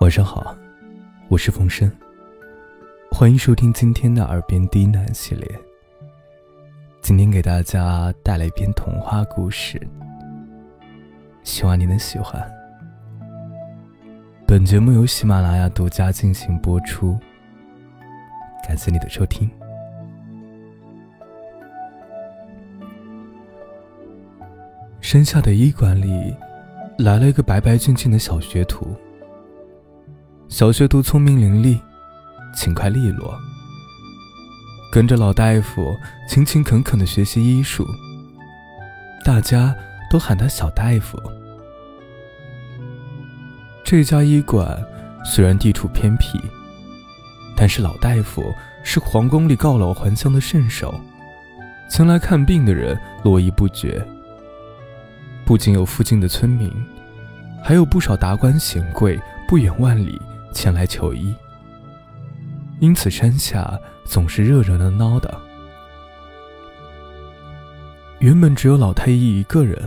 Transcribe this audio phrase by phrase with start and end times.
[0.00, 0.54] 晚上好，
[1.28, 1.90] 我是冯生。
[3.12, 5.48] 欢迎收听今天的耳边低喃系列。
[7.00, 9.80] 今天给大家带来一篇童话故事，
[11.44, 12.44] 希望你能喜欢。
[14.46, 17.16] 本节目由喜马拉雅独家进行播出，
[18.66, 19.48] 感谢你的收听。
[25.00, 26.34] 山下的医馆里，
[26.98, 28.88] 来了一个白白净净的小学徒。
[30.54, 31.80] 小学徒聪明伶俐，
[32.54, 33.36] 勤快利落，
[34.92, 37.84] 跟着老大夫勤勤恳恳的学习医术。
[39.24, 39.74] 大家
[40.08, 41.20] 都喊他小大夫。
[43.82, 44.80] 这家医馆
[45.24, 46.40] 虽然地处偏僻，
[47.56, 50.94] 但是老大夫是皇宫里告老还乡的圣手，
[51.90, 54.06] 前来看病的人络绎不绝。
[55.44, 56.72] 不仅有附近的村民，
[57.60, 60.16] 还有不少达官显贵不远万里。
[60.54, 61.34] 前来求医，
[62.80, 65.38] 因此山下总是热热闹闹的。
[68.20, 69.86] 原本只有老太医一个人，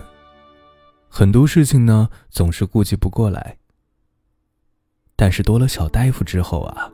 [1.10, 3.58] 很多事情呢总是顾及不过来。
[5.16, 6.92] 但是多了小大夫之后啊，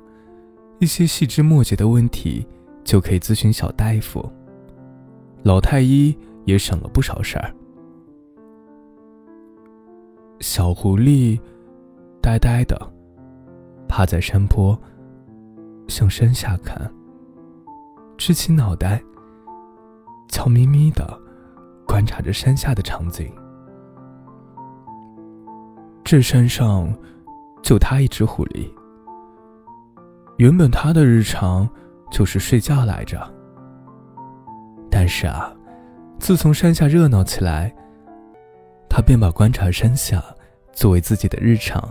[0.79, 2.47] 一些细枝末节的问题
[2.85, 4.31] 就可以咨询小大夫，
[5.43, 7.53] 老太医也省了不少事儿。
[10.39, 11.37] 小狐狸
[12.21, 12.93] 呆呆的。
[13.95, 14.75] 趴在山坡，
[15.87, 16.91] 向山下看，
[18.17, 18.99] 支起脑袋，
[20.29, 21.07] 悄咪咪的
[21.85, 23.31] 观察着山下的场景。
[26.03, 26.91] 这山上
[27.61, 28.67] 就他一只狐狸。
[30.37, 31.69] 原本他的日常
[32.09, 33.21] 就是睡觉来着，
[34.89, 35.53] 但是啊，
[36.17, 37.71] 自从山下热闹起来，
[38.89, 40.19] 他便把观察山下
[40.71, 41.87] 作为自己的日常。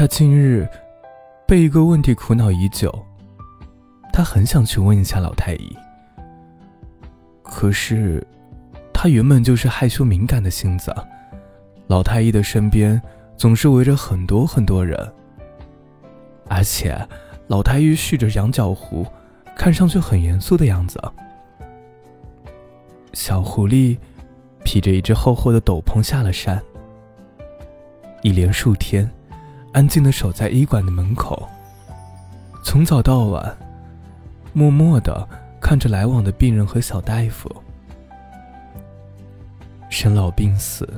[0.00, 0.66] 他近日
[1.46, 2.90] 被一个问题苦恼已久，
[4.10, 5.76] 他很想去问一下老太医。
[7.42, 8.26] 可是，
[8.94, 10.90] 他原本就是害羞敏感的性子，
[11.86, 12.98] 老太医的身边
[13.36, 14.98] 总是围着很多很多人，
[16.48, 16.98] 而且
[17.48, 19.06] 老太医蓄着羊角胡，
[19.54, 20.98] 看上去很严肃的样子。
[23.12, 23.98] 小狐狸
[24.64, 26.58] 披着一只厚厚的斗篷下了山，
[28.22, 29.06] 一连数天。
[29.72, 31.48] 安静的守在医馆的门口，
[32.64, 33.56] 从早到晚，
[34.52, 35.28] 默默的
[35.60, 37.48] 看着来往的病人和小大夫。
[39.88, 40.88] 生老病死，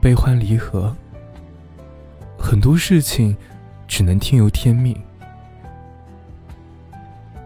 [0.00, 0.92] 悲欢离合，
[2.36, 3.36] 很多事情
[3.86, 5.00] 只能听由天命。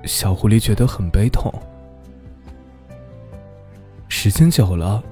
[0.04, 1.52] 小狐狸觉得很悲痛。
[4.08, 5.02] 时间久了，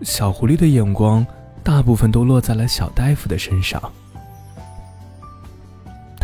[0.00, 1.26] 小狐狸的眼光
[1.62, 3.92] 大部分都落在了小大夫的身上。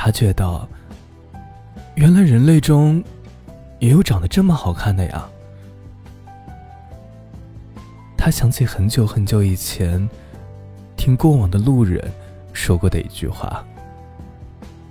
[0.05, 0.69] 他觉得，
[1.95, 3.01] 原来人类中
[3.79, 5.29] 也有长得这么好看的呀。
[8.17, 10.11] 他想起很久很久以前，
[10.97, 12.13] 听过往的路人
[12.53, 13.65] 说过的一句话，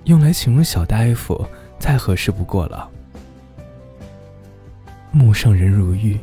[0.04, 1.46] 用来形容小大夫
[1.78, 2.88] 再合适不过了
[5.12, 6.18] ：“陌上人如玉，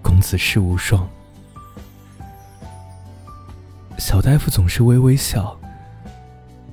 [0.00, 1.06] 公子世无双。”
[3.98, 5.54] 小大夫总是微微笑。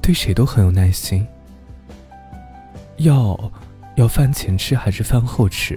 [0.05, 1.25] 对谁都很有耐心。
[2.97, 3.51] 药
[3.95, 5.75] 要饭前吃还是饭后吃？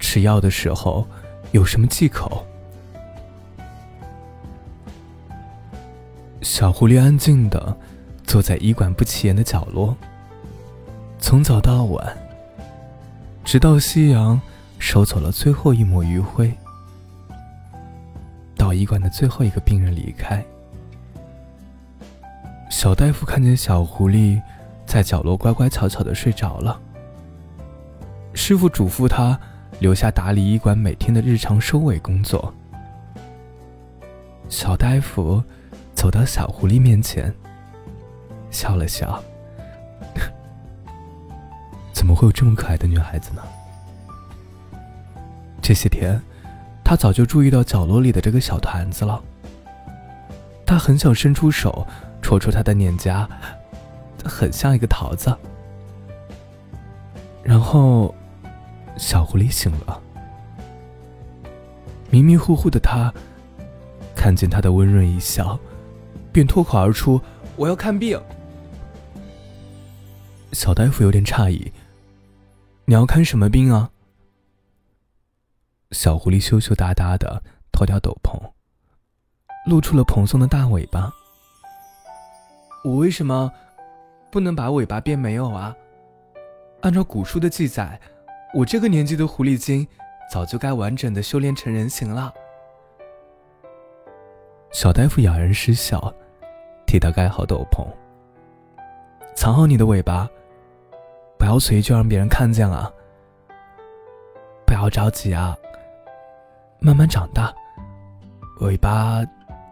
[0.00, 1.06] 吃药的时候
[1.52, 2.44] 有什么忌口？
[6.42, 7.76] 小狐狸安静的
[8.24, 9.96] 坐在医馆不起眼的角落，
[11.20, 12.16] 从早到晚，
[13.44, 14.40] 直到夕阳
[14.80, 16.52] 收走了最后一抹余晖，
[18.56, 20.44] 到医馆的最后一个病人离开。
[22.84, 24.38] 小大夫看见小狐狸
[24.84, 26.78] 在角落乖乖巧巧的睡着了，
[28.34, 29.40] 师傅嘱咐他
[29.78, 32.52] 留下打理医馆每天的日常收尾工作。
[34.50, 35.42] 小大夫
[35.94, 37.34] 走到小狐狸面前，
[38.50, 39.18] 笑了笑
[41.90, 43.40] ：“怎么会有这么可爱的女孩子呢？”
[45.62, 46.20] 这些天，
[46.84, 49.18] 他早就注意到角落里的这个小团子了，
[50.66, 51.86] 他很想伸出手。
[52.24, 53.28] 戳戳他的脸颊，
[54.24, 55.36] 很像一个桃子。
[57.42, 58.14] 然后，
[58.96, 60.00] 小狐狸醒了。
[62.08, 63.12] 迷迷糊糊的他，
[64.16, 65.60] 看见他的温润一笑，
[66.32, 67.20] 便脱口而出
[67.56, 68.18] ：“我要看病。”
[70.52, 71.70] 小大夫有点诧异
[72.86, 73.90] ：“你要看什么病啊？”
[75.92, 78.40] 小狐狸羞羞答答的脱掉斗篷，
[79.68, 81.12] 露出了蓬松的大尾巴。
[82.84, 83.50] 我为什么
[84.30, 85.74] 不能把尾巴变没有啊？
[86.82, 87.98] 按照古书的记载，
[88.52, 89.88] 我这个年纪的狐狸精
[90.30, 92.30] 早就该完整的修炼成人形了。
[94.70, 96.12] 小大夫哑然失笑，
[96.86, 97.86] 替他盖好斗篷，
[99.34, 100.28] 藏好你的尾巴，
[101.38, 102.92] 不要随意就让别人看见了。
[104.66, 105.56] 不要着急啊，
[106.80, 107.50] 慢慢长大，
[108.60, 109.24] 尾巴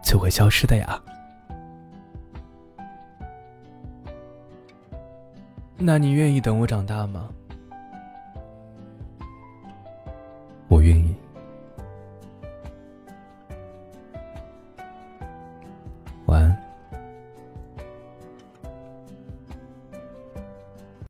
[0.03, 0.99] 就会消失的呀。
[5.85, 7.27] 那你愿意等我长大吗？
[10.69, 11.13] 我愿意。